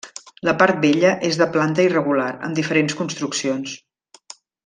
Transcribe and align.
La 0.47 0.53
part 0.61 0.79
vella 0.85 1.11
és 1.29 1.37
de 1.41 1.47
planta 1.57 1.85
irregular 1.91 2.31
amb 2.49 2.59
diferents 2.61 2.99
construccions. 3.03 3.77